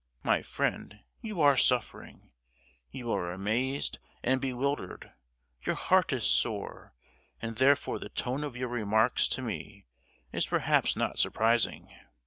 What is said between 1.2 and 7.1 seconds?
you are suffering—you are amazed and bewildered; your heart is sore,